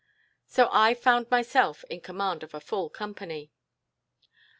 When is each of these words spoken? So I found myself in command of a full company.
So 0.47 0.67
I 0.71 0.95
found 0.95 1.29
myself 1.29 1.83
in 1.87 2.01
command 2.01 2.41
of 2.41 2.55
a 2.55 2.59
full 2.59 2.89
company. 2.89 3.51